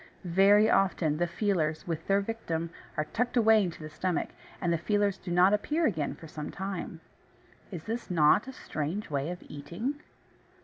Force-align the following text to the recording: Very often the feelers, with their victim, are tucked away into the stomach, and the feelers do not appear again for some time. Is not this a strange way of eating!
Very 0.25 0.67
often 0.67 1.17
the 1.17 1.27
feelers, 1.27 1.85
with 1.85 2.07
their 2.07 2.21
victim, 2.21 2.71
are 2.97 3.05
tucked 3.13 3.37
away 3.37 3.61
into 3.63 3.83
the 3.83 3.89
stomach, 3.91 4.29
and 4.59 4.73
the 4.73 4.79
feelers 4.79 5.19
do 5.19 5.29
not 5.29 5.53
appear 5.53 5.85
again 5.85 6.15
for 6.15 6.27
some 6.27 6.49
time. 6.49 7.01
Is 7.69 7.87
not 8.09 8.45
this 8.45 8.57
a 8.57 8.61
strange 8.63 9.11
way 9.11 9.29
of 9.29 9.43
eating! 9.47 10.01